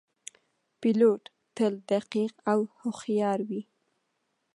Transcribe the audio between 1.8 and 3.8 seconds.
دقیق او هوښیار وي.